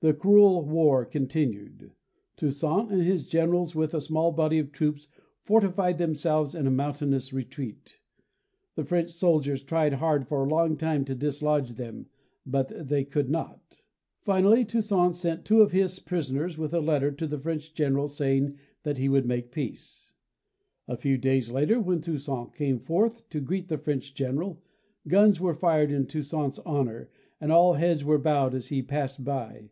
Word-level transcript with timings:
The 0.00 0.14
cruel 0.14 0.64
war 0.64 1.04
continued. 1.04 1.90
Toussaint 2.36 2.92
and 2.92 3.02
his 3.02 3.24
generals 3.26 3.74
with 3.74 3.92
a 3.92 4.00
small 4.00 4.30
body 4.30 4.60
of 4.60 4.70
troops 4.70 5.08
fortified 5.42 5.98
themselves 5.98 6.54
in 6.54 6.60
a 6.64 6.70
TOUSSAINT 6.70 6.80
I/OUVERTURE 6.80 7.06
[187 7.08 7.10
mountainous 7.10 7.32
retreat. 7.32 7.98
The 8.76 8.84
French 8.84 9.10
soldiers 9.10 9.64
tried 9.64 9.94
hard 9.94 10.28
for 10.28 10.44
a 10.44 10.48
long 10.48 10.76
time 10.76 11.04
to 11.06 11.16
dislodge 11.16 11.70
them 11.72 12.06
but 12.46 12.72
they 12.88 13.02
could 13.04 13.28
not. 13.28 13.82
Finally 14.20 14.64
Toussaint 14.64 15.12
sent 15.14 15.44
two 15.44 15.60
of 15.60 15.72
his 15.72 15.98
pris 15.98 16.30
oners 16.30 16.56
with 16.56 16.72
a 16.72 16.78
letter 16.78 17.10
to 17.10 17.26
the 17.26 17.40
French 17.40 17.74
General 17.74 18.06
saying 18.06 18.56
that 18.84 18.98
he 18.98 19.08
would 19.08 19.26
make 19.26 19.50
peace. 19.50 20.12
A 20.86 20.96
few 20.96 21.18
days 21.18 21.50
later, 21.50 21.80
when 21.80 22.00
Toussaint 22.00 22.52
came 22.54 22.78
forth 22.78 23.28
to 23.30 23.40
greet 23.40 23.66
the 23.66 23.76
French 23.78 24.14
general, 24.14 24.62
guns 25.08 25.40
were 25.40 25.52
fired 25.52 25.90
in 25.90 26.06
Tous 26.06 26.28
saint's 26.28 26.60
honor 26.60 27.10
and 27.40 27.50
all 27.50 27.72
heads 27.72 28.04
were 28.04 28.18
bowed 28.18 28.54
as 28.54 28.68
he 28.68 28.82
passed 28.82 29.24
by. 29.24 29.70